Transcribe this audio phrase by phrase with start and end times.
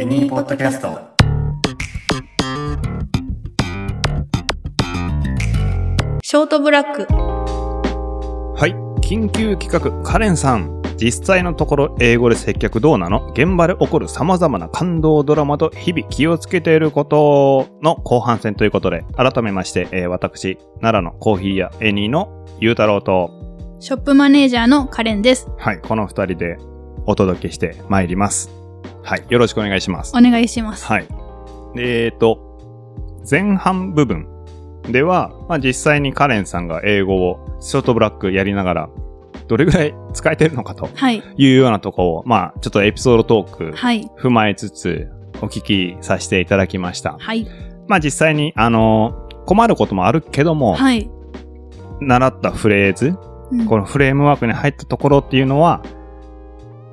[0.00, 0.96] エニーポッドキャスト
[6.22, 7.12] ショートブラック。
[7.12, 8.70] はい。
[9.00, 10.80] 緊急企画、カレンさん。
[10.96, 13.26] 実際のところ、英語で接客どうなの？
[13.32, 23.32] 現場で起こる様々な感動ドラマと日々気をつけていることの後半戦ということで、改めまして、えー私、奈良のコーヒー屋エニーのゆうたろうと、
[23.80, 25.48] ショップマネージャーのカレンです。
[25.58, 26.56] はい、この二人で
[27.06, 28.56] お届けしてまいります。
[29.02, 30.12] はい、よろしくお願いします。
[30.16, 30.86] お願いします。
[30.86, 31.06] はい。
[31.76, 32.38] えーと、
[33.28, 34.26] 前半部分
[34.90, 38.88] では、まあ、実際にカレンさんが英語をショートブラックやりながら、
[39.46, 41.22] どれぐらい使えてるのかとはい。
[41.36, 44.10] いうようなところを、まあ、ちょっとエピソードトークはい。
[44.18, 47.16] 踏まえつつ、お聞きさせていただきました。
[47.18, 47.46] はい。
[47.86, 51.10] まあ、実際に、あの、困ることもあるけども、はい。
[52.00, 55.82] 習ったフレーズ、うんこのフレームワークに入ったところっていうのは、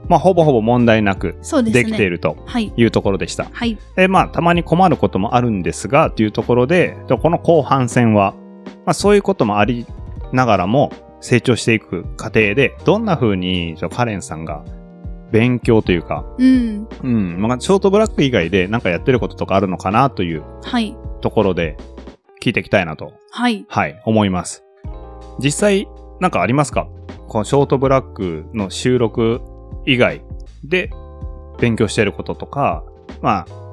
[0.08, 2.72] まあ、ほぼほぼ問題なくそうできているとはい。
[2.76, 3.48] いうところでした。
[3.52, 3.77] はい。
[3.95, 8.36] で、まあ、たまに困ることもあるんですが、というところで、この後半戦は、
[8.86, 9.86] まあ、そういうこともあり
[10.31, 14.64] ながらも、成長していく過程で、どんな風に、カレンさんが、
[15.31, 16.88] 勉強というか、うん。
[17.03, 20.95] うん、まあ、ショートブラック以外でなんかやってることとかあるのかなというはい。
[21.22, 21.78] ところで、
[22.44, 23.66] 聞いていきたいなと、はい。
[23.67, 24.64] はい、思います。
[25.40, 25.88] 実際、
[26.19, 26.88] なんかありますか？
[27.28, 29.42] このショートブラックの収録
[29.86, 30.22] 以外
[30.64, 30.89] で
[31.59, 32.83] 勉強していることとか、
[33.22, 33.66] まあ、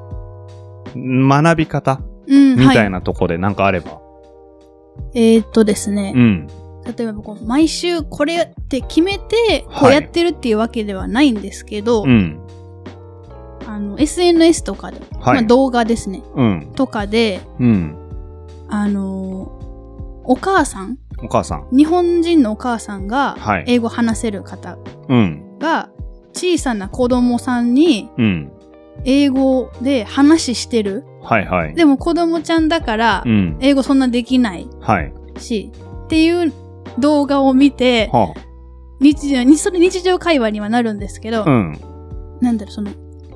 [0.94, 2.56] 学び方うん。
[2.56, 2.90] みたいな。
[2.98, 4.00] なとこでなんかあれば。
[5.14, 6.18] えーっとですねう。
[6.20, 6.46] ん。
[6.96, 12.40] 例えばこう、毎週これって決めて、こうはいやってるっていうわけではないんですけど、うん。
[13.66, 16.22] あの、SNS とかで、はいまあ動画ですね。
[16.34, 16.72] うん。
[16.74, 17.96] とかで、うん。
[18.68, 19.62] あのー
[20.24, 21.68] お母さんお母さん。
[21.76, 25.58] 日本人のお母さんがはい英語話せる方うん。
[26.32, 28.52] が小さな子供さんにうん。
[29.04, 31.04] 英語で話してる。
[31.22, 31.74] はいはい。
[31.74, 33.56] でも子供ちゃんだからうん。
[33.60, 35.12] 英語そんなできないはい。
[35.38, 35.72] し、
[36.04, 36.52] っていう
[36.98, 38.34] 動画を見て、は
[39.00, 41.44] 日常に、それ日常会話にはなるんですけど、あ。
[41.44, 41.78] うん。
[42.40, 42.90] なんだろう、その、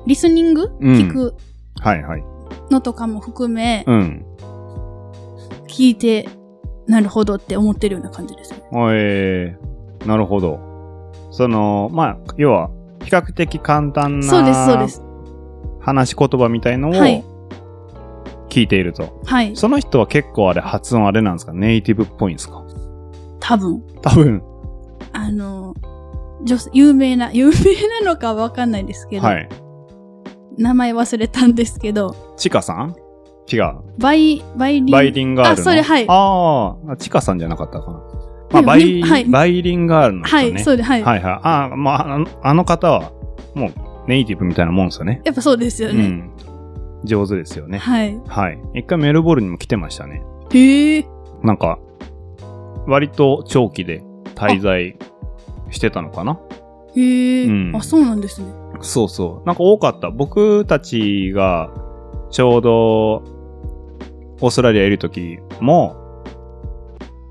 [0.05, 1.35] リスニング、うん聞く
[1.81, 2.23] はいはい。
[2.71, 4.25] のとかも含め、うん。
[5.67, 6.29] 聞いて、
[6.87, 8.61] なるほどって思ってるような感じですね。
[8.93, 10.59] えー、なるほど。
[11.31, 12.69] その、まあ、要は、
[13.07, 15.01] 比較的簡単なそうです、そうです。
[15.79, 17.23] 話し言葉みたいのをはい
[18.49, 19.21] 聞いていると。
[19.25, 19.55] はい。
[19.55, 21.53] その人は結構あれ発音あれなんですか？
[21.53, 22.63] ネイティブっぽいんですか？
[23.39, 23.81] 多分。
[24.01, 24.41] 多分。
[25.13, 25.73] あの、
[26.43, 27.53] 女性、有名な、 有名
[28.05, 29.49] なのかわかんないですけど、はい。
[30.57, 32.95] 名前忘れたんですけど、チカさん？
[33.51, 33.75] 違う。
[33.99, 35.61] バイ、バイリン、バイリンガールの？
[35.61, 38.01] あそれはいああ、チカさんじゃなかったかな。
[38.51, 40.43] まあ、バイ、にはいバイリンガールの人ね。
[40.51, 41.03] はい、そうで、はい。
[41.03, 41.33] はいはい。
[41.43, 43.11] ああ、まあ、あのあの方は、
[43.55, 43.71] もう、
[44.07, 45.21] ネイティブみたいなもんですよね。
[45.25, 46.05] やっぱそうですよね。
[46.05, 46.31] うん。
[47.03, 47.77] 上手ですよね。
[47.77, 48.17] はい。
[48.27, 48.59] はい。
[48.73, 50.23] 一回メルボルンにも来てましたね。
[50.53, 51.05] へえ。
[51.43, 51.79] なんか、
[52.87, 54.01] 割と長期で
[54.35, 54.97] 滞在
[55.71, 56.39] してたのかな
[56.95, 58.47] へえ、うんあ、そうなんですね。
[58.81, 59.47] そうそう。
[59.47, 60.09] なんか多かった。
[60.09, 61.69] 僕たちが
[62.29, 63.23] ちょうど
[64.39, 65.95] オーストラリアいる時も、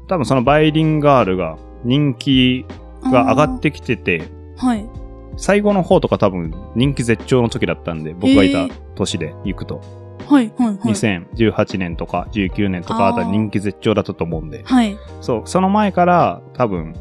[0.09, 2.67] 多分そのバイリンガールが人気
[3.03, 4.28] が上がってきてて。
[4.56, 4.89] はい。
[5.37, 9.83] 最後の方とか多分人気絶頂の時だったんで、僕がいた年で行くと、
[10.27, 10.77] はい、はい、はい。
[10.77, 14.97] 2018年とか19年とかあたり人気絶頂だったと思うんで、はい。
[15.21, 16.95] そう、その前から多分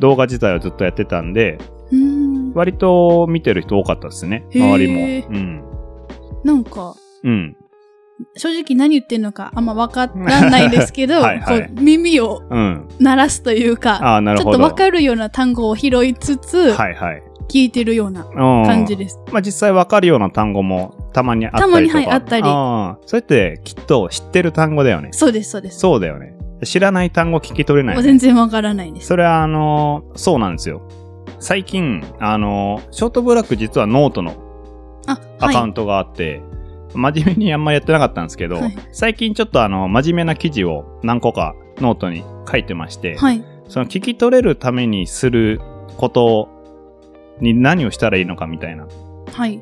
[0.00, 1.58] 動画自体はずっとやってたんで、
[1.94, 2.52] ん。
[2.54, 4.44] 割と見てる人多かったですね。
[4.54, 5.28] 周りも。
[5.28, 5.64] うん。
[6.44, 7.56] なんか、うん。
[8.36, 12.88] 正直何言ってるのかあんまわからないんですけど、はいはいこう耳をうん。
[12.98, 14.50] 鳴らすというか、ああ、なるちょ。
[14.50, 17.22] っとわかるような単語を拾いつつ、はいはい。
[17.48, 18.66] 聞いてるようなうん。
[18.66, 19.18] 感じです。
[19.30, 21.72] まあ実際わかるような単語もたまにあったりとか。
[21.72, 22.42] たまにはいあったり
[23.06, 25.10] それってきっと知ってる単語だよね。
[25.12, 25.78] そうです、そうです。
[25.78, 26.34] そうだよね。
[26.64, 29.08] 知らない単語聞き取れない、もう全然わからないです。
[29.08, 30.80] それはあのーそうなんですよ。
[31.38, 34.32] 最近、あのー ShortBlack 実はノートの
[35.06, 35.74] あ、アカウンはい。
[35.74, 36.40] トがあって、
[36.96, 43.44] 真面目にあんまやってなかったんですけど、はい最近ちょっとあの、真面目な記事を何個かノートに書いてまして、はい。
[43.68, 45.60] その聞き取れるためにする
[45.96, 46.48] こと
[47.40, 48.86] に何をしたらいいのかみたいな
[49.32, 49.60] はい。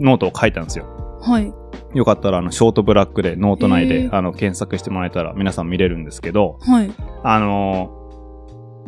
[0.00, 0.86] ノートを書いたんですよ。
[1.20, 1.52] はい。
[1.94, 6.92] よかったらあの、 ShortBlack でノート内であの、検索してもらえたら皆さん見れるんですけど、はい。
[7.22, 8.02] あのー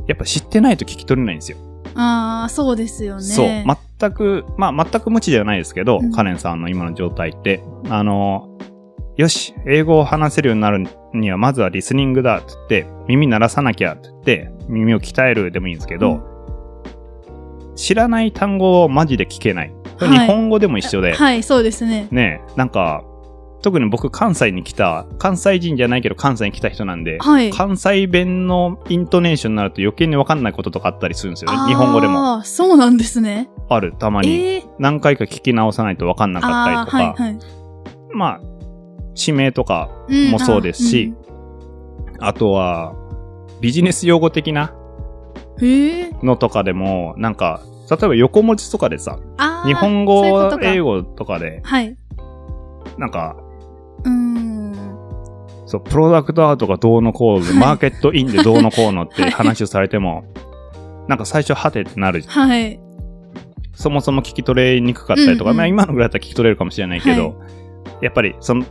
[0.06, 1.58] やっぱ知ってないと聞き取れないんですよ。
[1.94, 3.22] ああ、そうですよね。
[3.22, 3.46] そう。
[3.98, 8.54] 全く、まあ全く無知じゃないですけど、うんカレンさんの今の状態って、あのー
[9.16, 16.20] よし、英語を話せるようになるには、まずはリスニングだって言って、耳鳴らさなきゃって言って、耳を鍛えるでもいいんですけど、
[17.76, 19.72] 知らない単語をマジで聞けない。
[19.98, 22.08] これ日本語でも一緒で、はい、そうですね。
[22.10, 23.04] ね、なんか、
[23.64, 27.50] 特に僕関西に来た、関西人じゃないけど関西に来た人なんで、はい。
[27.50, 31.68] 関西弁のイントネーションになると余計にわかんないこととかあったりするんですよね。
[31.68, 32.34] 日本語でも。
[32.34, 33.48] ああ、そうなんですね。
[33.70, 34.28] ある、たまに。
[34.28, 37.38] ええ何回か聞き直さないとわかんなかったりとか、はいはい。
[38.12, 38.40] まあ、
[39.14, 41.14] 地名とかうんもそうですし、
[42.20, 42.94] ああとは、
[43.62, 44.74] ビジネス用語的な。
[46.22, 49.18] のとかでも、なんか、例えば横文字とかでさ。
[49.64, 50.22] 日本語
[50.60, 51.96] 英語とかで、はい。
[52.98, 53.36] なんか、
[54.04, 54.74] うーん。
[55.66, 60.24] そう、プロダクトアウトがどうのこうで、はいマーケットインでどうのこうのってはい話をされても、
[61.08, 62.48] なんか最初はてってなるじゃん。
[62.48, 62.80] はい。
[63.74, 67.40] そもそも聞き取れにくかったりとか、うんうんまあ今のぐらいだったら聞き取れるかもしれないけど、
[68.00, 68.64] やっぱりその、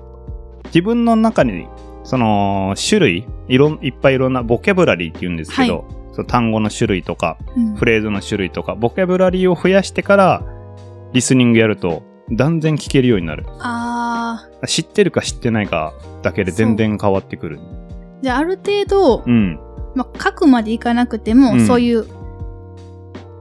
[0.65, 1.67] 自分の中に、
[2.03, 10.43] その、種類、いろん、いっぱいいろんなボキャブラリーって言うんですけど、その単語の種類とか、うんフレーズの種類とか、ボキャブラリーを増やしてから、
[11.11, 12.03] リスニングやると、
[12.35, 13.45] 断然聞けるようになる。
[13.59, 14.67] ああ。
[14.67, 17.59] 知ってるか知ってないかだけで全然変わってくる。
[18.21, 19.59] じゃあ、ある程度う、ん。
[19.95, 22.05] まあ、書くまでいかなくても、うんそういう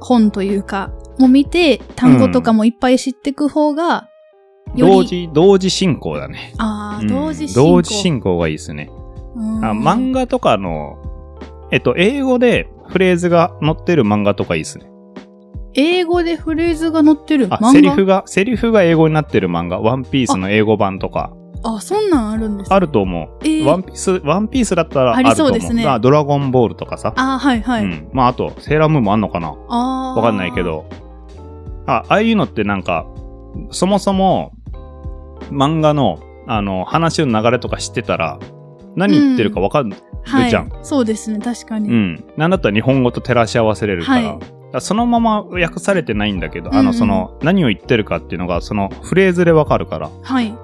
[0.00, 4.08] 本というか、も見て、単語とかもいっぱい知っていく方が、
[4.74, 6.54] より同時、同時進行だね。
[6.58, 7.70] ああ、うん同時進行。
[7.70, 8.90] 同時進行がいいですね。
[8.90, 10.98] うんあ漫画とかの、
[11.70, 14.86] えっと、英語でフレーズが載ってる漫画とかいいですね。
[15.74, 17.72] 英語でフレーズが載ってる漫あ、画？
[17.72, 21.32] セリフが、セリフが英語になってる漫画、ワンピースの英語版とか、
[21.64, 23.30] あ、そんなんあるんですねあると思う。
[23.42, 25.52] えーワンピース、ワンピースだったらあありると思う。
[25.52, 27.14] そうですねまあドラゴンボールとかさ。
[27.16, 27.84] あはいはい。
[27.84, 28.08] うん。
[28.12, 30.14] まあ、あと、セーラームーンもあんのかなああ。
[30.16, 30.62] わかんないけ。
[30.62, 30.86] ど。
[31.86, 33.06] あ、ああいうのってなんか、
[33.70, 34.52] そもそも、
[35.50, 38.38] 漫画の、あの、話の流れとか知ってたら、
[38.96, 40.50] 何言ってるかわかん、はい。
[40.50, 41.88] じゃんそうですね、確かに。
[41.88, 42.24] うん。
[42.36, 44.32] なんだったら日本語と照らし合わせれるから。
[44.32, 50.10] はいだからそのまま訳されてないんだけど、あの、うんうんその、何を言ってるかっていうのが、その、フレーズでわかるから。
[50.22, 50.54] はい。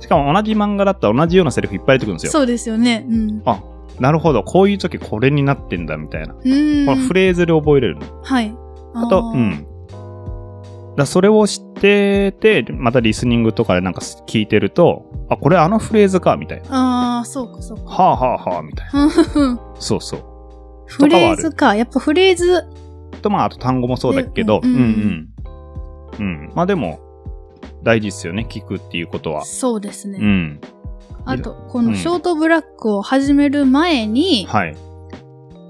[0.00, 2.32] しかも同じ漫画だったら同じようなセリフいっぱい出てくるんですよ。
[2.32, 3.06] そうですよね。
[3.08, 3.42] うん。
[3.46, 3.62] あ、
[4.00, 4.42] なるほど。
[4.42, 6.34] こういう時これになってんだ、みたいな。
[6.34, 6.86] うーん。
[6.86, 8.02] このフレーズで覚えれるの。
[8.22, 8.54] はい。
[8.94, 9.66] あと、ーうん。
[10.96, 17.18] だそれを知ってて、またリスニングとかでなんか聞いてると、あ、これあのフレーズか、みたいな。
[17.18, 17.84] ああ、そうかそうか。
[17.84, 19.10] はあはあはあ、みたいな。
[19.78, 20.24] そうそう。
[20.86, 21.74] フレーズか。
[21.74, 22.64] やっぱフレーズ、
[23.22, 25.32] と、まあ、あと単語もそうだけど、でうんうんうん。
[26.18, 26.52] うん。
[26.54, 27.00] まあでも、
[27.82, 29.44] 大事ですよね、聞くっていうことは。
[29.44, 30.18] そうですね。
[30.20, 30.60] うん。
[31.24, 34.76] あと、このショートブラックを始める前に、はい。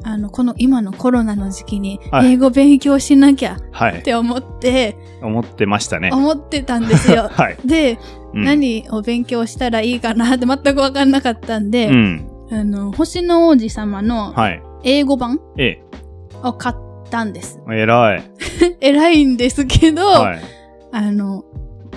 [0.04, 3.98] あの、この今のコロナの時期に、はい英語勉強しなきゃはい。
[3.98, 6.10] って思って、思ってましたね。
[6.12, 7.28] 思ってたんですよ。
[7.32, 7.58] はい。
[7.64, 7.98] で、
[8.34, 12.28] うん、何を勉強したらいいかなって全くわかんなかったんで、うん。
[12.50, 14.62] あの、星の王子様のはい。
[14.84, 15.80] 英語版え
[16.42, 16.76] を買っ
[17.12, 17.60] たんです。
[17.70, 18.22] え、偉い。
[18.80, 20.40] 偉いんですけど、はい。
[20.92, 21.44] あの、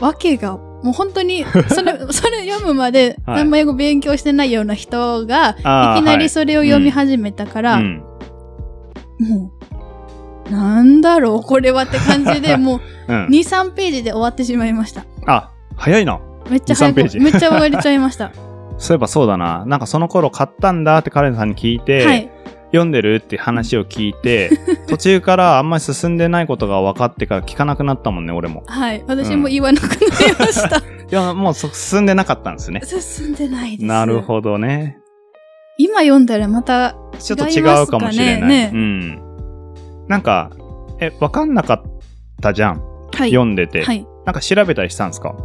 [0.02, 5.62] わけが、もう本当に、 それ、それ読むまで、はい何も英語勉強してないような人が、いき
[6.04, 8.04] なりそれを読み始めたから、うん。
[9.20, 9.52] も
[10.50, 13.26] う、なんだろう、これはって感じで、 もう、うん。
[13.28, 15.06] 2、3ページで終わってしまいました。
[15.26, 16.20] あ、早いな。
[16.50, 18.32] めっちゃ早2 3ページく、めっちゃ終わりちゃいました。
[18.78, 19.64] そういえばそうだな。
[19.66, 22.30] なんかその頃買ったんだってカレンさんに聞いて、はい。
[22.76, 24.50] 読んでるって話を聞いて、
[24.88, 28.64] 途中からあんまり進んでないことが分かってから聞かなくなったもんね、俺も。
[28.68, 29.04] はい。
[29.08, 30.02] 私も言わなくなり
[30.40, 30.78] ました。
[30.80, 32.82] いや、もうそ進んでなかったんですね。
[32.84, 33.86] 進んでないです。
[33.86, 34.98] なるほどね。
[35.78, 38.50] 今読んだらまたちょっと違違いますかねうかもしれない。
[38.50, 39.22] ねうん。
[40.08, 40.52] なんか、
[41.00, 41.82] え、分かんなかっ
[42.42, 42.82] たじゃん。
[43.14, 43.30] はい。
[43.30, 43.84] 読んでて。
[43.84, 44.06] はい。
[44.26, 45.36] なんか調べたりしたんですか？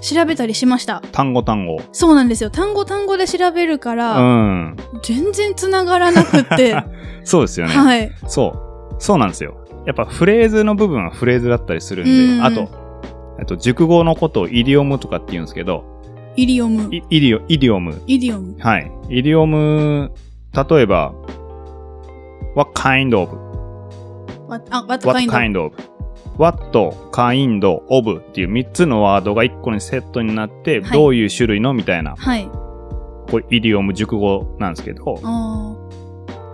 [0.00, 1.02] 調べたりしました。
[1.12, 1.80] 単語単語。
[1.92, 2.50] そうなんですよ。
[2.50, 4.76] 単語単語で調べるかうら、ん。
[5.02, 6.76] 全然繋がらなくって。
[7.24, 7.72] そうですよね。
[7.72, 8.10] はい。
[8.26, 8.48] そ
[8.92, 8.94] う。
[8.98, 9.54] そうなんですよ。
[9.86, 12.68] やっぱフレーズの部分はフレーズだったりするんで、うんあと、
[13.40, 15.84] あと熟語のことをイディオムとかって言うんですけど、
[16.36, 16.88] イディオム。
[16.94, 18.00] イイディオ、イディオム。
[18.06, 18.56] イディオム。
[18.58, 18.90] はい。
[19.08, 20.12] イディオム、
[20.70, 21.12] 例えば、
[22.54, 23.36] what kind of,
[24.48, 25.72] What, あ、what what kind kind of,
[26.40, 26.56] what,
[27.12, 32.48] kind of っていう3つのワードが1個にセットになって、はいどういう種類のみたいな、はい。
[33.30, 35.76] これイディオム熟語なんですけど、あ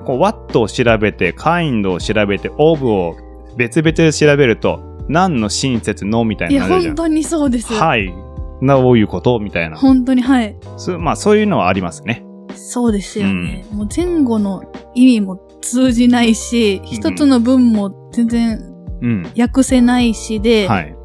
[0.05, 3.17] こう what を調べて、kind を調べて、of を
[3.57, 6.83] 別々で調べると、何の親切のみたーいなるじゃん。
[6.83, 7.73] 本当にそうです。
[7.73, 8.13] はい。
[8.61, 9.77] な、どういうことみたいな。
[9.77, 10.57] 本当に、はい。
[10.77, 12.25] そまあ、そういうのはありますね。
[12.55, 13.65] そうですよね。
[13.71, 14.65] もう前後の
[14.95, 19.33] 意味も通じないし、一つの文も全然うん。
[19.39, 20.97] 訳せないしで、はい。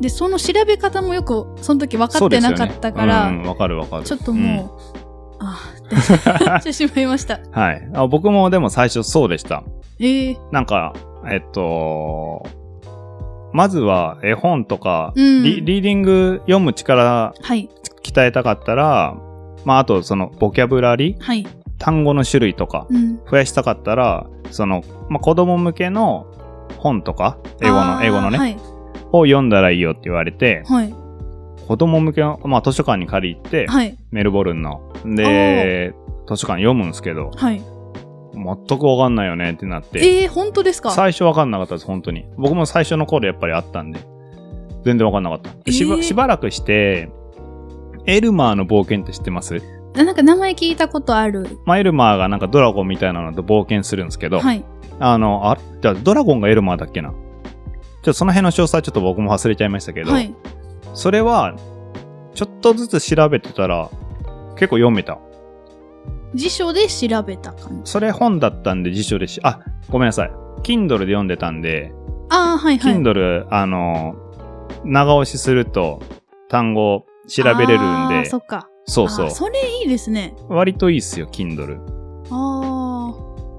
[0.00, 4.04] で、その調べ方もよく、その時分かってなかったから、ねうん、わかるわかる。
[4.04, 5.58] ちょっともう、あ
[6.54, 7.36] あ、って してしまいました。
[7.36, 8.06] うんはいあ。
[8.06, 9.62] 僕もでも最初そうでした。
[9.98, 10.92] ええなんか、
[11.30, 12.42] えっと、
[13.52, 17.68] まずは絵本とか、うんリリーディング読む力はい。
[18.02, 19.16] 鍛えたかったら、
[19.64, 21.46] まあ、あとそのボキャブラリー、はい。
[21.78, 23.20] 単語の種類とかうん。
[23.30, 26.26] 増やしたかったら、その、まあ、子供向けの
[26.78, 28.56] 本とか、英語の、英語のね、はい。
[29.12, 30.94] を読んだらいいよって言われて、はい。
[31.66, 33.96] 子供向けの、まあ、図書館に借り行って、はい。
[34.10, 34.80] メルボルンの。
[35.04, 35.94] で、
[36.28, 37.62] 図書館読むんですけど、はい。
[38.34, 40.90] 全くわかんないよねってなって、えー、本当ですか？
[40.90, 42.26] 最初わかんなかったです、本当に。
[42.36, 44.00] 僕も最初の頃やっぱりあったんで、
[44.84, 45.50] 全然わかんなかった。
[45.64, 47.08] でしばえーしばらくして、
[48.04, 49.62] エルマーの冒険って知ってます？
[49.96, 51.58] あなんか名前聞いたことある。
[51.64, 54.62] まあ、エルマーがなんかドラゴンみたいなのと冒険するんですけど、はい。
[54.98, 57.10] あの、あれじゃあドラゴンがエルマーだっけな？
[57.10, 57.20] ちょっ
[58.02, 60.34] とその辺の詳細ちょっと僕も忘れちゃいましたけど、はい。
[60.94, 61.54] それは、
[62.34, 63.90] ちょっとずつ調べてたら、
[64.54, 65.18] 結構読めた。
[66.34, 67.90] 辞書で調べた感じ。
[67.90, 69.60] それ本だったんで辞書でし、あ、
[69.90, 70.30] ごめんなさい。
[70.62, 71.92] Kindle で読んでたんで、
[72.28, 72.94] ああ、はいはい。
[72.94, 74.14] Kindle、あの、
[74.84, 76.02] 長押しすると
[76.48, 78.68] 単語調べれるんで、そっか。
[78.84, 79.30] そうそう。
[79.30, 80.34] それいいですね。
[80.48, 81.78] 割といいっすよ、Kindle。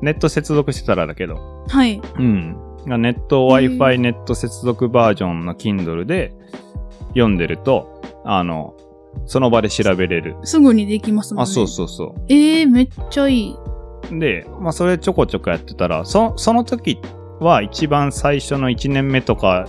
[0.01, 1.65] あネット接続してたらだけど。
[1.69, 1.73] あ。
[1.73, 2.01] はい。
[2.17, 2.57] うん。
[2.85, 6.33] ネット、Wi-Fi ネット接続バージョンの Kindle で
[7.09, 8.75] 読んでると、あの、
[9.25, 10.35] その場で調べれる。
[10.43, 11.51] すぐにできますもんね。
[11.51, 13.55] あ、そうそうそえー、めっちゃいい。
[14.11, 14.19] う。
[14.19, 16.99] で、まあ、それちょこちょこやってたら、そ、その時
[17.39, 19.67] は一番最初の1年目とか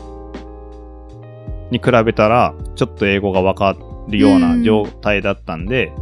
[1.71, 3.77] に比べたら、ちょっと英語がわか
[4.09, 5.93] るよううなん状態だったんで、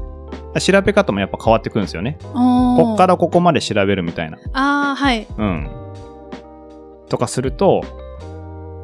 [0.61, 2.19] 調べ方もやっぱ変わってくるんですよね。
[2.33, 4.39] こっからここまで調べるみたいな。
[4.53, 5.27] ああ、はい。
[5.37, 5.71] うん。
[7.09, 7.83] とかすると、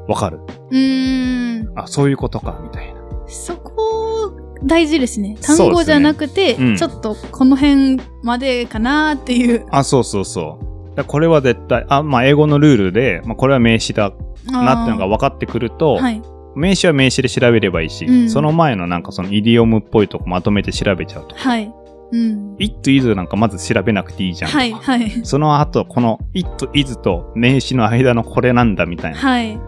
[0.08, 0.40] わかる。
[0.70, 1.78] うーん。
[1.78, 3.00] あ、そういうことか、みたいな。
[3.26, 4.32] そこ、
[4.64, 5.36] 大事ですね。
[5.40, 9.66] 単語じゃなくて、うんちょっとこの辺までかなっていう。
[9.70, 10.58] あ、そうそうそ
[10.92, 10.96] う。
[10.96, 14.12] だこれは絶対、あ、まあ、英語のルールで、まあ、これは名詞だ
[14.46, 16.22] なっていうのが分かってくると、はい。
[16.54, 21.34] 名詞は名詞で調べればいいし、うんその前のなんかそのイディオムっぽいとこまとめて調べちゃうと。
[21.36, 21.72] はい。
[22.12, 22.56] うん。
[22.58, 24.50] it is なんかまず調べなくていいじゃん。
[24.50, 25.10] はい、はい。
[25.24, 29.58] その後、この it is と名詞の間のこれなんだみたいな、はい。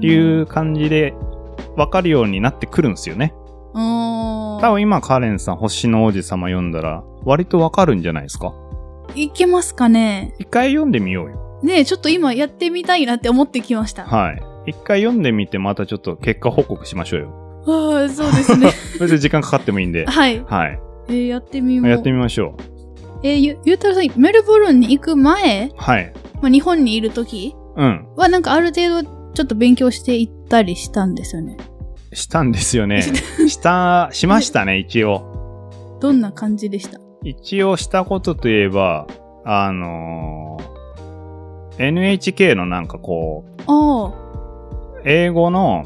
[0.00, 1.14] いう感じで
[1.76, 3.34] 分かるようになってくるんですよね。
[3.74, 4.58] うん。
[4.60, 8.54] 多分今カレンさん星の王子様読んだら割と分かるんじゃないですか
[9.14, 11.60] いけますかね一回読んでみようよ。
[11.62, 14.04] ねえ、ちょっと今やってみたいなって思ってきました。
[14.04, 14.51] はい。
[14.66, 17.38] 一回読んでみてまたちょっと結果報告しましょうよ。
[17.66, 18.70] ああ、そうですね。
[19.00, 20.06] 別に時間かかってもいいんで。
[20.06, 20.42] はい。
[20.46, 20.78] はい。
[21.08, 21.88] えーやってみよう。
[21.88, 22.62] やってみましょう。
[23.24, 26.12] えーゆ、ゆうたろうさん、メルボルンに行く前、はい。
[26.40, 28.06] まあ、日本にいる時うん。
[28.16, 31.56] は、なんかある程度、ちょっと勉強していったりしたんですよね。
[32.12, 33.00] したんですよね。
[33.48, 35.22] した、しましたね、一応。
[36.00, 36.98] どんな感じでした？
[37.24, 39.06] 一応したことといえば、
[39.44, 40.72] あのー
[41.78, 44.12] NHK のなんかこう、あ
[45.04, 45.84] 英語の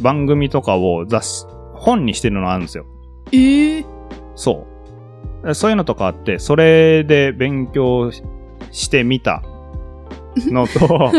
[0.00, 2.86] 番組とかを雑誌、本にしてるのあるんですよ。
[3.26, 3.30] あ。
[3.32, 3.86] ええ
[4.34, 4.66] そ
[5.44, 5.54] う。
[5.54, 8.22] そういうのとかあって、それで勉強し
[8.70, 9.42] してみた
[10.36, 11.12] のと、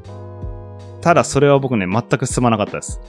[1.02, 3.00] ただそれは僕ね、全く進まなかったです。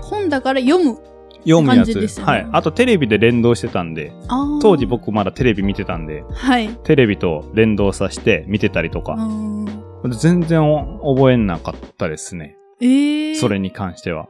[0.00, 0.98] 本だから読む。
[1.44, 1.94] 読むやつ。
[1.94, 2.48] ですよねはい。
[2.52, 4.12] あとテレビで連動してたんで、
[4.60, 4.86] 当時。
[4.86, 6.68] 僕まだテレビ見てたんで、はい。
[6.84, 9.79] テレビと連動させて見てたりとうか、ん。
[10.08, 12.56] 全然お覚えなかったですね。
[12.80, 14.28] ええそれに関しては。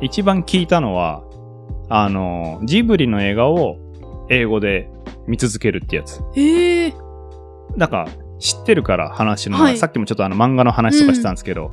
[0.00, 1.22] 一番聞いたのは、
[1.88, 3.76] あの、ジブリの映画を
[4.28, 4.88] 英語で
[5.26, 6.20] 見続けるってやつ。
[6.36, 6.94] ええ
[7.76, 11.70] だから、知ってるから話の、はいさっきもちょっとあの漫画の話とかしたんですけど、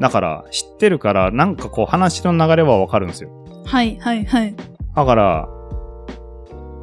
[0.00, 3.30] だから、知ってるから、なんかこう話の流れはわかるんですよ。
[3.64, 4.54] はい、はい、はい。
[4.96, 5.48] だから、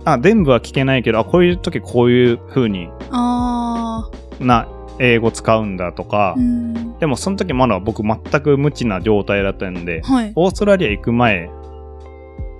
[0.05, 4.43] あ、全部は聞けないけど、あ、こういう時こういう風にああ。
[4.43, 4.67] な
[5.01, 6.97] 英語使うんだとか、うん。
[6.99, 10.33] でもその時まだ僕全く無知な状態だったんで、はい。
[10.35, 11.49] オーストラリア行く前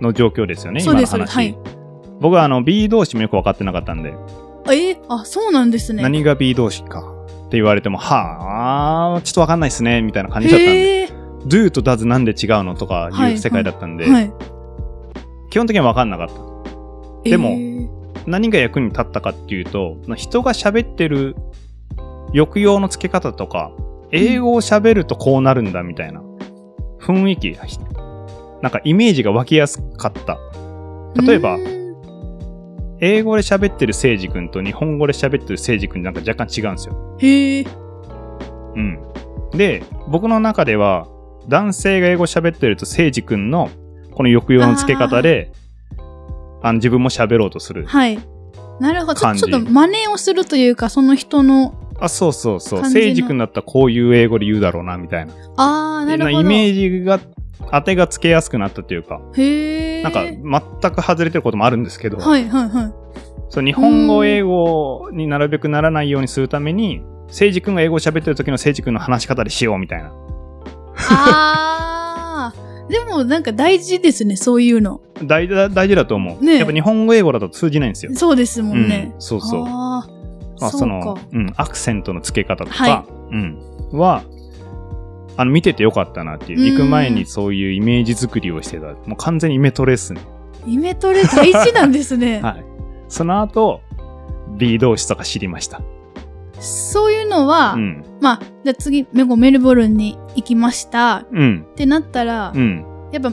[0.01, 1.33] の状況ですよね、今の話。
[1.33, 1.55] はい。
[2.19, 4.13] 僕はあの B 動詞もよく分かってなかったんで、
[4.71, 4.89] え？
[4.91, 6.01] えあ、そうなんですね。
[6.01, 7.13] 何が B 動詞か
[7.47, 11.09] って言われても、はあ、ちょっと分かんないっすね、みたいな感じだったんで、
[11.45, 14.33] do と does なんで違うのとかはいいう世界だったんで、はい。
[15.51, 16.27] 基本的には分かんなかっ
[17.23, 17.29] た。
[17.29, 21.35] でもえー何が役に立ったかっていうと、人が喋ってる
[22.33, 23.71] 抑揚の付け方とか、
[24.11, 26.21] 英語を喋るとこうなるんだみたいな
[26.99, 27.57] 雰囲気、
[28.61, 30.37] なんかイメージが湧きやすかった。
[31.21, 31.57] 例えば
[33.01, 37.17] 英語で喋ってる聖司君と日本語で喋ってる聖司君なんか若干違うんですよ。
[37.19, 37.65] へえ。
[38.75, 38.99] うん。
[39.53, 41.07] で、僕の中では、
[41.47, 43.69] 男性が英語喋ってると聖司君の
[44.11, 45.51] この抑揚の付け方で、
[46.61, 47.87] あの自分も喋ろうとする。
[47.87, 48.19] はい。
[48.79, 49.15] なるほど。
[49.15, 52.81] ちょっと真似をするというか、その人のあ、そうそうそう。
[52.81, 55.33] 感じの聖司君だったらこういう英語で言うだろうな、みたいな。
[55.57, 56.41] あー、なるほど。
[56.41, 57.19] イメージが、
[57.71, 60.03] 当てがつけやすくなったというか、へー。
[60.03, 62.93] なんか全く外れてることもあるんですけど、はいはいはい。
[63.49, 70.11] そう日本語、英語になるべくならないようにするために、聖司君が英語を喋ってる時の聖司君の話し方でしようみたいな。
[71.09, 72.91] あー。
[72.91, 74.99] でもなんか大事ですね、そういうの。
[75.23, 76.43] 大大事だと思う。
[76.43, 78.11] ねえやっぱ日本語、英語だと通じないんですよ。
[78.15, 79.11] そうですもんね。
[79.13, 79.65] うんそうそう
[80.61, 83.59] まあ、そのか。、うん、アクセントの付け方とか、はうん、
[83.91, 84.23] は、
[85.37, 86.59] あの、見ててよかったなっていう。
[86.59, 88.87] うん行く前にそういうイメージ作りをしてた。
[88.87, 90.21] もう完全にイメトレっすね。
[90.67, 92.39] イメトレ大事なんですね。
[92.43, 92.65] はい。
[93.07, 93.81] その後、
[94.57, 95.81] B 動詞とか知りました。
[96.59, 98.03] そういうのは、うん。
[98.21, 101.65] まあ、じゃあ次、メゴメルボルンに行きましたうん。
[101.71, 102.85] ってなったら、うん。
[103.11, 103.31] やっぱ、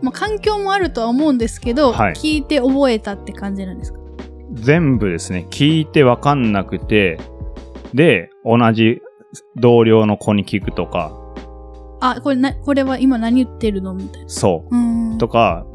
[0.00, 3.98] まあ、環境もあるとは思うんですけど、はい聞いて覚えたって感じなんですか？
[4.54, 7.18] 全部ですね、聞いてわかんなくて、
[7.92, 9.02] で、同じ
[9.56, 11.12] 同僚の子に聞くとか、
[12.00, 13.94] あ、これな、これは今何言ってるの？
[13.94, 14.28] みたいな。
[14.28, 15.14] そう。
[15.14, 15.18] う。
[15.18, 15.66] とか、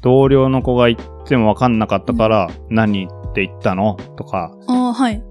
[0.00, 3.96] 同僚の子が言ってもわかんなかったから、何って言ったの？
[4.16, 5.22] とか、あーはい。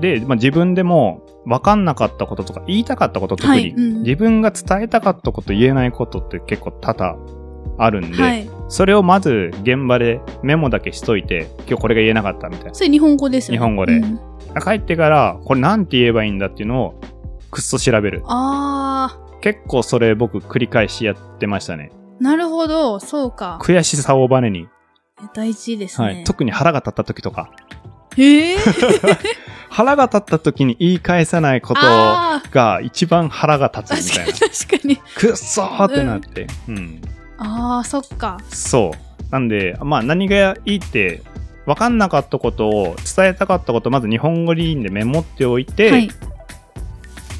[0.00, 7.18] で、まあ、自分でも分かんなかったこととか言いたかったこと特に、はいうん自分が伝えたかったこと言えないことって結構多々
[7.82, 8.50] あるんで、はい。
[8.68, 13.58] それをまず現場でメモだけしといて今日これが言えなかったみたいそれ日本語ですよね。
[13.58, 13.96] 日本語で。
[13.96, 14.20] うん。
[14.54, 17.00] な帰ってからこれなんて言えばいいんだっていうのを
[17.50, 18.22] くっそ調べる。
[18.26, 21.90] あ結構それ僕繰り返しやってましたね。
[22.20, 23.58] ー、なるほど、そうか。
[23.62, 24.68] 悔しさをバネに、
[25.34, 26.06] 大事ですね。
[26.06, 27.50] はい、特に腹が立った時とか。
[28.16, 28.56] へえ。
[29.70, 34.32] 腹が立った時に言い返さないことが一番腹が立つみたいな。
[34.32, 34.96] 確かに。
[34.96, 37.00] くっそーってなって、うん
[37.40, 38.38] ああ、そっか。
[38.50, 39.32] そう。
[39.32, 41.22] なんで、まあ何がいいって、
[41.66, 46.10] 分かんなかったことを、伝えたかったことをまず日本語でいいんでメモっておいて、はい。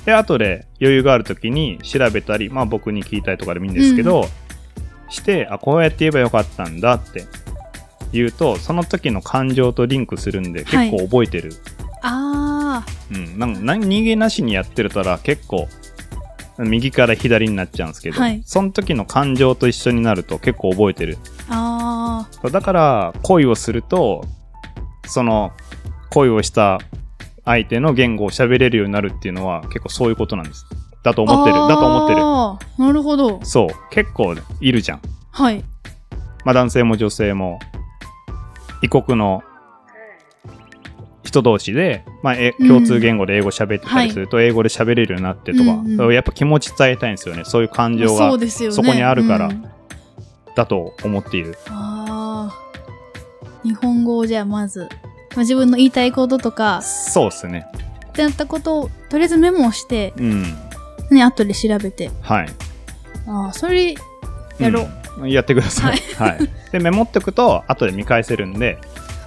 [0.07, 4.26] で、後で余裕がある時に調べたり、まあ僕に聞いたりとかでもいいんですけど、
[5.11, 7.26] して、あ、こうやって言えばよかったんだって
[8.12, 11.52] 言うと、その時の感情とリンクするんで、はい結構覚えてる。
[12.02, 13.39] あうん。
[13.39, 15.69] なんか何逃げなしにやってるたら結構、
[16.65, 21.19] 右から左になっちゃうんですけど、はいその時の感情と一緒になると結構覚えてる。
[21.49, 24.25] あ、だから恋をすると
[25.07, 25.53] その
[26.11, 26.79] 恋をした
[27.45, 30.67] 相手の言語を喋れるようになるっていうのは結構そういうことなんです
[31.03, 31.33] だとあ。
[31.33, 33.45] 思ってるだと思ってるなるほど。
[33.45, 35.65] そう結構いるじゃんはい。
[36.45, 37.59] まあ男性も女性も
[38.83, 39.43] 異国の
[41.30, 48.73] 人同士で、まあ、えうん共通言語で英語喋ってたりすると、英語で喋れるようになってとか、うんうんそれやっぱ気持ち伝えたいんですよねそういう感情そが。
[48.73, 49.64] そこにあるからうん
[50.56, 52.58] だと思っている、ああ。
[53.62, 54.88] 日本語をじゃあまず、
[55.30, 57.66] まあ、自分の言いたいこととか、そうですね
[58.08, 60.43] ってなったことを、とりあえずメモをして、うん
[61.10, 62.10] ね、後で調べて。
[62.21, 62.49] はい
[63.28, 63.95] ああ、それ、
[64.58, 64.84] やろう。
[65.23, 65.99] うんやってください。
[66.16, 66.38] はい。
[66.73, 68.78] で、メモっておくと、後で見返せるんで、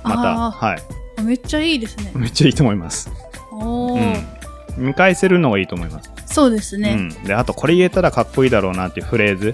[0.04, 0.80] また、あはい。
[1.18, 2.12] あめっちゃいいですね。
[2.16, 3.12] めっちゃいいと思います。
[3.52, 4.16] おお、うん。
[4.78, 6.12] 見返せるのがいいと思います。
[6.26, 6.94] そうですね。
[6.94, 7.24] うん。
[7.24, 9.54] で、あと、これ言えたらかっこいいだろうなっていうフレーズ。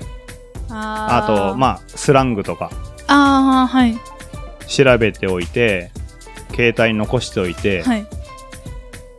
[0.70, 2.72] ああと、まあ、スラングとか、
[3.08, 3.14] あ。
[3.14, 3.98] ああ、はい。
[4.68, 5.92] 調べておいて、
[6.52, 8.06] 携帯に残しておいて、はい。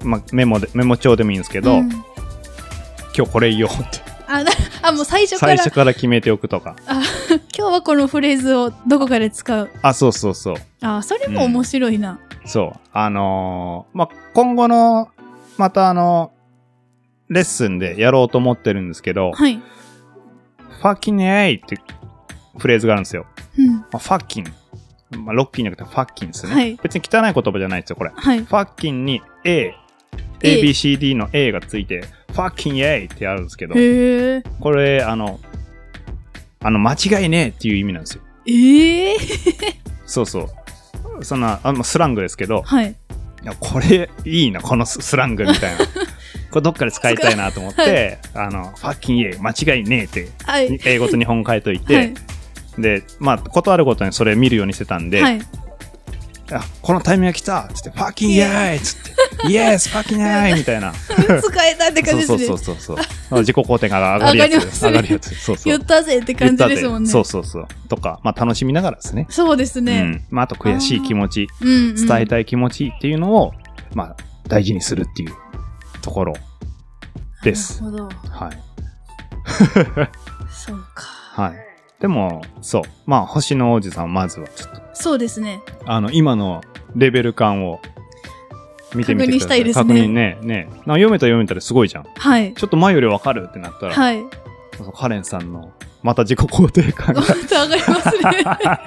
[0.03, 1.91] まあ、メモで、メモ帳でもいいんですけど、うん
[3.17, 4.51] 今日これ言おうって、あ、な
[4.83, 6.77] あ、もう最初から、最初から決めておくとか。
[6.87, 7.03] あ
[7.57, 9.69] 今日はこのフレーズをどこかで使う。
[9.83, 10.57] あ、そうそうそう。
[10.81, 12.21] あ、それも面白いな。
[12.51, 12.81] そう。
[12.93, 15.09] あのーまあ、今後の、
[15.57, 16.33] またあの、
[17.29, 19.63] レッスンでやろうと思ってるんですけど、はい。
[20.83, 21.79] fucking A って
[22.59, 23.27] フレーズがあるんですよ。
[23.57, 23.77] うん。
[23.77, 24.51] まあ、fucking。
[25.17, 26.53] まあ、ロッキーじゃなくて fucking ですね。
[26.53, 28.11] はい別に汚い言葉じゃないですよ、これ。
[28.13, 28.45] はい。
[28.45, 29.75] fucking に A。
[30.43, 33.75] A ABCD の A がついて、fucking A ってあるんですけど。
[34.59, 35.39] これ、あの、
[36.65, 38.23] あの、間違いねえっていう意味なんですよ。
[38.47, 39.17] ええ
[40.05, 40.49] そうそう。
[41.23, 42.97] そんな、あまあスラングですけど、はい。
[43.43, 45.85] いやこれいいな、このススラングみたいな。
[46.51, 50.81] これどっかで使いたいなと思って、あの、fucking A、間違いねえって、はい。
[50.85, 52.15] 英語と日本語書いといて、 はい。
[52.79, 55.41] で、まあ、ことあるごとにそれ見るようにしてたんで、はい。
[56.53, 58.81] あ、このタイミングが来たつって、fucking yeah!
[58.81, 59.91] つって、yes!
[59.91, 60.55] fucking yeah!
[60.57, 60.93] みたいな。
[60.93, 62.59] 使えたって感じそうですね。
[62.59, 63.39] そうそうそうそう。
[63.41, 64.83] 自己肯定感が上がるやつ。
[64.83, 65.35] 上がるやつ。
[65.35, 65.65] そうそう。
[65.65, 67.11] 言ったぜって感じですもんね。
[67.11, 67.69] そうそうそう。
[67.89, 69.27] とか、まあ楽しみながらですね。
[69.31, 70.03] そうですうね。
[70.03, 70.27] ん。
[70.31, 71.49] まああと悔しい気持ち。
[71.61, 73.53] 伝えたい気持ちっていうのを、
[73.95, 74.17] まあ
[74.49, 75.35] 大事にするっていう
[76.03, 76.35] ところ
[77.45, 77.83] です。
[77.83, 78.15] なるほど。
[78.29, 78.59] はい。
[80.51, 81.05] そうか。
[81.43, 81.70] はい。
[82.01, 82.83] でも、そう。
[83.07, 85.63] まあ星の王子さんまずはちょっと、そうですね。
[85.85, 86.63] あの、今の
[86.97, 87.81] レベル感を
[88.95, 89.39] 見てみてください。
[89.39, 90.39] 確認したいですね確認ね。
[90.43, 90.69] ね。
[90.87, 92.05] な読めたら読めたらすごいじゃん。
[92.17, 92.55] はい。
[92.55, 94.25] ちょっと前よりわかるってなったら、はい。
[94.79, 98.81] そうカレンさんの、また自己肯定感が また上がりますね。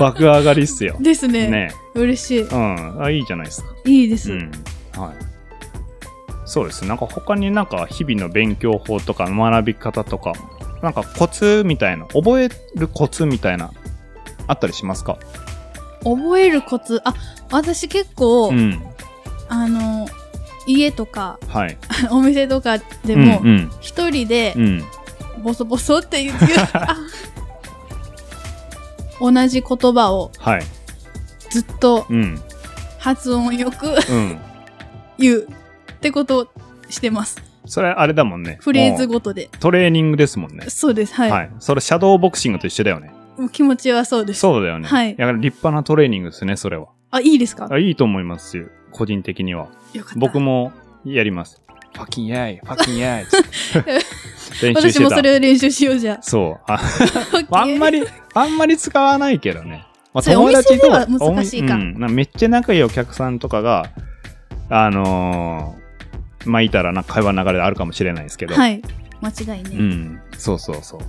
[0.00, 0.96] 爆上がりっすよ。
[1.00, 1.48] ですね。
[1.48, 1.74] ね。
[1.94, 2.40] 嬉しい。
[2.42, 3.02] うん。
[3.02, 3.68] あ、いいじゃないですか。
[3.84, 4.32] いいです。
[4.32, 4.50] うん。
[4.96, 5.10] はい。
[6.46, 6.88] そうですね。
[6.88, 10.32] なんか他になんか日々の勉強法とか学び方とか、
[10.82, 13.72] なんかコツみたいな、覚えるコツみたいな、
[14.46, 15.18] あったりしますか？
[16.04, 17.00] 覚えるコツ？
[17.04, 17.14] あ、
[17.50, 18.82] 私結構、うん。
[19.48, 20.06] あの、
[20.66, 21.76] 家とか、はい。
[22.10, 24.66] お店とかでもう、ん一人でうん。
[24.66, 24.84] うん。
[25.42, 26.36] ボソボソって言う、
[26.74, 26.96] あ
[29.20, 30.62] 同じ言葉をはい。
[31.50, 32.40] ずっとうん。
[32.98, 34.38] 発音よくうん。
[35.18, 35.48] 言う
[35.92, 36.46] ってことを
[36.90, 37.42] してます。
[37.68, 38.58] それあれだもんね。
[38.60, 39.44] フレーズもごとで。
[39.44, 40.66] うトレーニングですもんね。
[40.68, 41.14] そうです。
[41.14, 41.30] はい。
[41.30, 41.50] はい。
[41.60, 43.12] それシャドーボクシングと一緒だよね。
[43.36, 44.40] もう気持ちはそうです。
[44.40, 44.88] そうだよね。
[44.88, 46.88] はいだから立派なトレーニングですね、それは。
[47.10, 47.68] あ、いいですか？
[47.70, 48.66] あいいと思いますよ。
[48.90, 49.68] 個人的には。
[49.92, 50.18] よかった。
[50.18, 50.72] 僕も
[51.04, 51.62] やります。
[51.94, 53.26] ファキンヤイ、ファキンヤイ。
[54.62, 54.92] 練習してた。
[54.92, 56.72] 私もそれを練習しようじゃそう。
[57.50, 58.04] あんまり、
[58.34, 59.86] あんまり使わないけどね。
[60.12, 63.90] まあそれお店では難しいかうん、なめっちゃ仲いいお客さんとかが、
[64.68, 65.87] あのー
[66.48, 68.54] まあ、いたらな会話の流れあるかもしれないですけど。
[68.54, 68.82] はい。
[69.20, 69.70] 間違いね。
[69.72, 70.20] うん。
[70.36, 71.00] そうそうそう。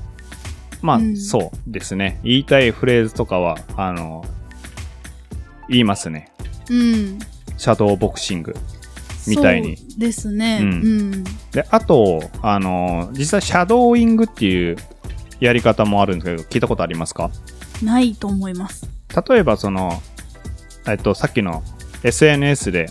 [0.82, 2.20] まあ、うんそうですね。
[2.24, 4.26] 言いたいフレーズとかは、あの
[5.68, 6.32] 言いますね。
[6.70, 7.20] うん。
[7.58, 8.56] シャドーボクシング。
[9.28, 10.60] みたいにそうですね。
[10.62, 11.24] ううんん。
[11.52, 14.78] で、あと、あの実際シャドーイングっていう
[15.40, 17.30] やり方もあるんですけど、聞いたことありますか？
[17.84, 18.90] ないと思います。
[19.30, 20.02] 例えばその、
[20.88, 21.64] えっと、さっきの
[22.04, 22.88] SNS で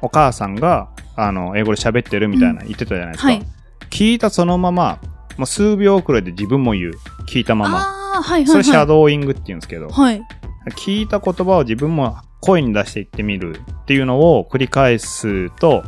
[0.00, 3.28] お母さんが、あの、英語で喋ってるみたいな言ってたじゃないですか。
[3.28, 3.42] はい。
[3.90, 4.98] 聞いたそのまま、
[5.36, 6.92] もう数秒くらいで自分も言う。
[7.26, 7.78] 聞いたまま。
[7.78, 8.46] ああ、はいはいはい。
[8.46, 10.22] それシャドーイングって言うんですけど、はい。
[10.76, 15.84] 聞いた言葉を自分も声に出していってみるっていうのを繰り返すと、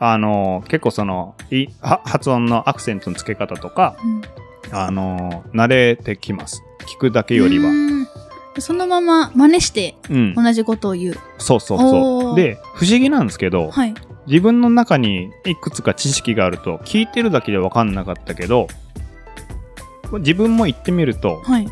[0.00, 4.22] あの、結構その、いは発音のアクセントの付け方とか、うん
[4.70, 6.62] あの、慣れてきます。
[6.86, 7.70] 聞くだけよりは。
[7.70, 8.08] うーん
[8.60, 10.34] そのまま真似してうん。
[10.34, 11.16] 同じことを言う。
[11.38, 11.90] そうそうそう。
[11.90, 13.94] おーで、不思議なんですけど、はい。
[14.28, 18.68] 自分の中にいくつか知識があると、聞いてるだけで分かんなかったけど、
[20.20, 21.68] 自分も言ってみると、はい。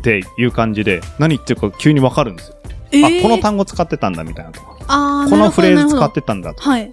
[0.00, 2.56] っていう感じで、何言ってるか急に分かるんですよ。
[2.92, 6.12] えあ、この単語使ってたんだみたいなとか、あーこのフレーズ使っ。
[6.12, 6.92] てたんだとか、はい。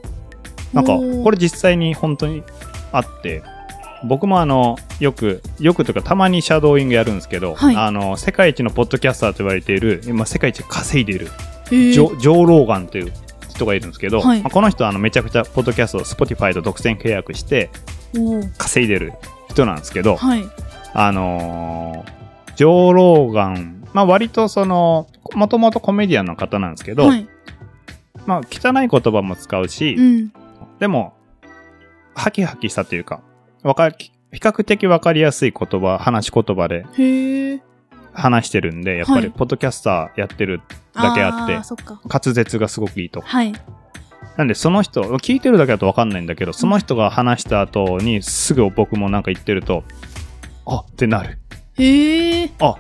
[0.74, 2.44] なんか、これ実際に本当に
[2.92, 3.42] あって、
[4.04, 11.30] 僕もあの、よく、よくというかたまにシャドーイングやるんですけど、はいあの、世界一のポッドキャスターと言われている、今世界一稼いでいる、
[11.68, 13.14] えージョジョー・ローガンという
[13.58, 17.70] 人がいるんですけど、はいまあこの人はあのめちゃくちゃポッドキャストを Spotify と独占契約して
[18.58, 19.14] 稼いでる
[19.50, 20.44] 人なんですけど、はい。
[20.94, 22.18] あのー
[22.58, 27.30] ジョー・ローガン、まあ割とその、もともとコメディアンの方なんですけど、はい。
[28.26, 30.34] まあ汚い言葉も使うし、うん。
[30.80, 31.14] でも、
[32.16, 33.22] ハキハキしたというか、
[33.62, 36.84] わか比較的わかりやすい言葉、話し言葉で。
[38.18, 40.62] 話してるんで、やっぱりはいポッドキャスターやってる
[40.94, 41.54] だけあって。
[41.54, 43.22] 滑舌がすごくいいと。
[43.22, 43.54] はい。
[44.36, 49.84] なんでその人、聞いてるだけだとわかんないんだけど、その人が話した後にすぐ僕もなんか言ってると、
[50.66, 51.38] あってなる。
[51.78, 52.52] へえ。
[52.60, 52.76] あ、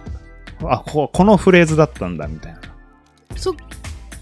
[0.63, 2.59] あこ、このフレーズだったんだ、みたいな。
[3.35, 3.55] そ、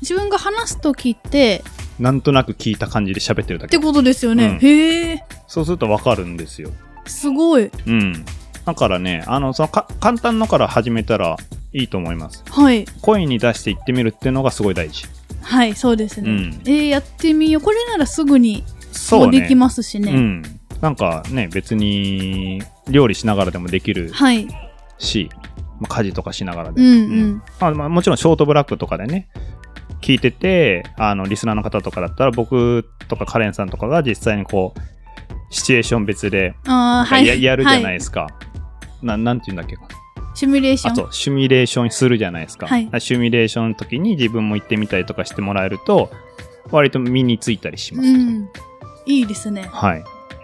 [0.01, 1.63] 自分が話すときって、
[1.99, 3.77] なんとなく聞いた感じで喋ってるだけ。
[3.77, 4.47] ってことですよね。
[4.47, 5.23] うんへえ。
[5.47, 6.71] そうするとわかるんですよ。
[7.05, 7.71] すごい。
[7.87, 8.25] うん。
[8.65, 11.37] だからね、あの、そのか、簡単のから始めたら
[11.73, 12.43] いいと思います。
[12.49, 12.85] はい。
[13.01, 15.05] 声に出して言ってみるっていうのがすごい大事。
[15.41, 16.29] はい、そうですね。
[16.29, 17.61] うんえーやってみよう。
[17.61, 20.11] これならすぐにそうできますしね。
[20.11, 20.43] うん。
[20.81, 24.47] なんかね、別に、料理しながらでもできるはい。
[24.97, 25.29] し、
[25.79, 26.81] まあ家事とかしながらで。
[26.81, 26.91] うんう
[27.25, 27.41] ん。
[27.59, 29.27] まあまあ、もちろんショートブラックとかでね、
[30.01, 34.79] 聞いてて、あの、リスナーの方とかだったら、僕とかカレンさんとかが実際にこう、
[35.51, 37.27] シチュエーション別でああ、はい。
[37.27, 38.27] ややるじゃないはですか。
[39.05, 39.77] ななんて言うんだっけ？
[40.33, 40.95] シミュレーショあ、ン。
[40.95, 42.67] そう、シミュレーションするじゃないですか。
[42.67, 46.11] はいシミュレーションの時に自分も行ってみたりとかしてもらえると、
[46.71, 48.09] 割と身についたりします。
[48.09, 48.49] うん。
[49.05, 49.69] いいですね。
[49.71, 50.03] はい。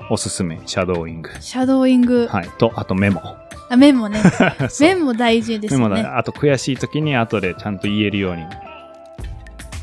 [0.09, 1.29] おすすめ、シャドーイング。
[1.39, 2.27] シャドーイング。
[2.27, 2.49] はい。
[2.57, 3.21] と、あとメモ。
[3.69, 4.21] あ、メモね。
[4.81, 5.89] メモ大事ですメモ。
[5.89, 6.17] だ。
[6.17, 8.43] あと悔しい時に後でちゃんと言えるように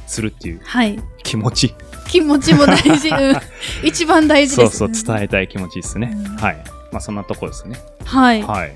[0.06, 0.98] するっていうはい。
[1.22, 1.74] 気持ち。
[2.06, 3.08] 気持ちも大事。
[3.08, 3.36] うん。
[3.82, 5.16] 一番大事です、そうそう、ね。
[5.18, 6.12] 伝えたい気持ちですね。
[6.14, 6.64] うんはい。
[6.92, 7.78] まあそんなとこですね。
[8.04, 8.42] はい。
[8.42, 8.72] はい。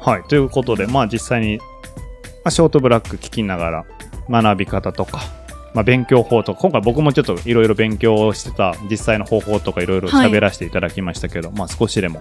[0.00, 0.22] はい。
[0.24, 1.64] ということで、まあ実際に、ま
[2.44, 3.84] あ、ショートブラック聞きながら
[4.28, 5.20] 学び方とか、
[5.74, 12.20] まあ勉強法とか、今回僕もちょっといろいろ勉強してた実際の方法とかいろいろ喋らせていただきましたけど、まあ少しでも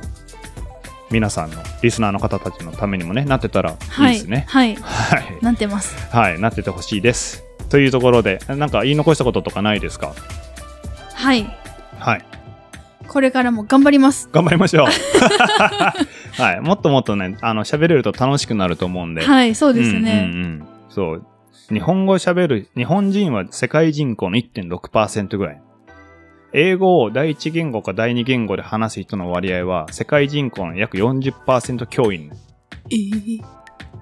[1.11, 4.13] 皆さんのリスナーの方たちのためにもね、なってたらいいはい。
[4.13, 4.45] ですね。
[4.47, 4.75] はい。
[4.75, 5.37] はい。
[5.41, 5.95] なってます。
[6.15, 6.39] はい。
[6.39, 7.43] なっててほしいです。
[7.69, 10.13] というところで、なんか言い残したこととかないですか？
[11.13, 11.45] はい。
[11.99, 12.25] はい。
[13.07, 14.29] これからも頑張ります。
[14.31, 14.87] 頑張りましょう。
[16.41, 16.61] はい。
[16.61, 19.23] もっともっとね、あの、喋れると楽しくなると思うんで。
[19.23, 20.31] はい、そうですうんうんね。
[20.33, 21.25] うんそう。
[21.69, 25.61] 日本語を喋る、日本人は世界人口の1.6%ぐらい。
[26.57, 32.35] 英語を第一言語か第二言語で話す人の割合は世界人口の約40%強いんだ
[32.89, 33.43] えー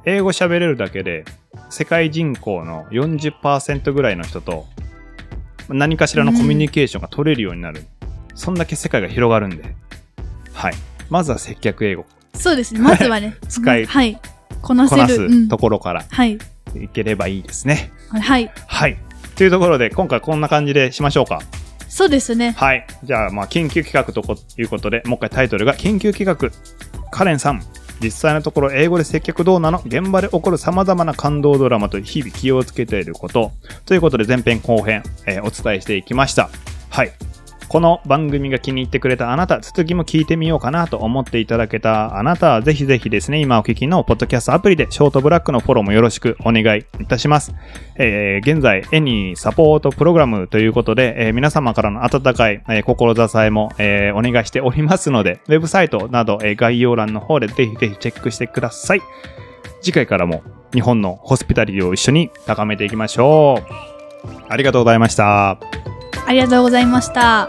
[0.06, 1.26] 英語喋れるだけで
[1.72, 4.68] 世界人口の40%ぐらいの人と
[5.70, 7.86] 何かしらのコミュニケーションが取れるようになる。
[8.36, 9.76] そんだけ世界が広がるんで。
[10.54, 10.74] はい。
[11.10, 12.06] まずは接客英語。
[12.36, 12.80] そうですね。
[12.80, 13.36] まずはね。
[13.48, 14.20] 使えはい。
[14.62, 15.48] こなこせる。
[15.48, 16.38] ところからはい。
[16.76, 17.92] いければいいですね。
[18.10, 18.52] はい。
[18.68, 18.98] はい。
[19.36, 21.42] というところで、今回こんな感じでしましょうか。
[21.88, 22.56] そうですね。
[22.58, 22.88] はい。
[23.04, 26.50] じゃあ、まあ、緊急企画とこいうことで、もう一回タイトルが、緊急企画。
[27.12, 27.62] カレンさん。
[28.02, 29.82] 実際のところ、英語で接客どうなの？
[29.86, 33.52] 現場で起こる様々な感動ドラマと日々気をつけていること。
[33.86, 36.50] ということで、前編後編、えーお伝えしていきました。
[36.90, 37.12] はい。
[37.70, 47.56] この番組が気に入ってくれたあなた、続きも聞いてみようかなと思っていただけたあなたは、ぜひぜひですね、今お聞きのポッドキャストアプリでショートブラックのフォローもよろしくお願いいたします。
[47.96, 59.02] えー現在、エニーサポートプログラムということで、えー皆様からの温かい、えー心支えも、えーお願いしておりますので、ウェブサイトなど、えー概要欄の方でぜひぜひチェックしてください。
[59.82, 63.64] 次回からも日本のホスピタリティを一緒に高めていきましょう。
[64.50, 65.58] ありがとうございました。
[66.26, 67.48] ありがとうございました。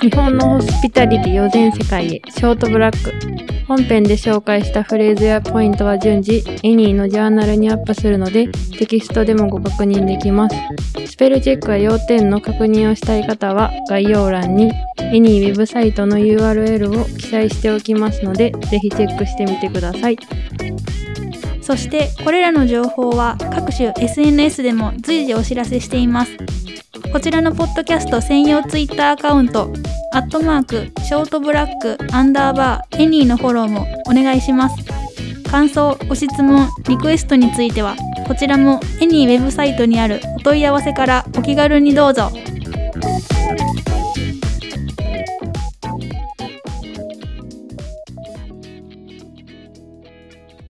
[0.00, 3.12] 日本のホスピタリティを全世界へショートブラック。
[3.66, 10.56] 本編で紹介したフレーズやポイントは順次エニーのジャーナルにアップするのでテキストでもご確認できます。
[11.06, 20.18] スペルチェックや要点の確認をしたい方は概要欄にエニーウェブサイトの URL を記載しておきますのでぜひチェックしてみてください。
[21.64, 26.36] そしてこれらの情報は各種 SNS でも随時お知らせしています。
[27.10, 29.72] こちらのポッドキャスト専用ツイッターアカウント
[30.12, 34.76] アットマークショートブラックアンダーバーエニーのフォローもお願いします。
[35.50, 37.96] 感想ご質問リクエストについては
[38.26, 42.30] こちらもエニーウェブサイトにあるお問い合わせからお気軽にどうぞ。